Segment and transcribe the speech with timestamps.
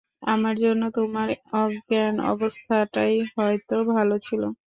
[0.27, 1.27] আমার জন্য তোমার
[1.55, 4.47] অজ্ঞান অবস্থাটাই হয়তো ভালো ছিলো।